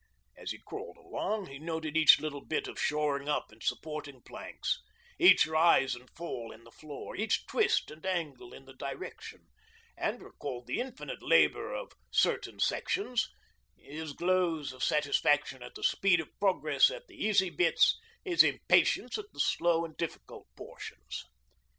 As 0.35 0.49
he 0.49 0.57
crawled 0.57 0.97
along, 0.97 1.45
he 1.45 1.59
noted 1.59 1.95
each 1.95 2.19
little 2.19 2.43
bit 2.43 2.67
of 2.67 2.81
shoring 2.81 3.29
up 3.29 3.51
and 3.51 3.61
supporting 3.61 4.23
planks, 4.23 4.81
each 5.19 5.45
rise 5.45 5.93
and 5.93 6.09
fall 6.15 6.51
in 6.51 6.63
the 6.63 6.71
floor, 6.71 7.15
each 7.15 7.45
twist 7.45 7.91
and 7.91 8.03
angle 8.03 8.51
in 8.51 8.65
the 8.65 8.73
direction, 8.73 9.45
and 9.95 10.23
recalled 10.23 10.65
the 10.65 10.79
infinite 10.79 11.21
labour 11.21 11.75
of 11.75 11.91
certain 12.09 12.59
sections, 12.59 13.29
his 13.77 14.13
glows 14.13 14.73
of 14.73 14.83
satisfaction 14.83 15.61
at 15.61 15.75
the 15.75 15.83
speed 15.83 16.19
of 16.19 16.35
progress 16.39 16.89
at 16.89 17.05
the 17.05 17.23
easy 17.23 17.51
bits, 17.51 17.99
his 18.25 18.43
impatience 18.43 19.19
at 19.19 19.31
the 19.33 19.39
slow 19.39 19.85
and 19.85 19.97
difficult 19.97 20.47
portions. 20.55 21.25